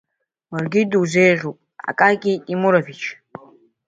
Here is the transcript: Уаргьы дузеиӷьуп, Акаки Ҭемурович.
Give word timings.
Уаргьы 0.51 0.81
дузеиӷьуп, 0.91 1.57
Акаки 1.89 2.35
Ҭемурович. 2.45 3.01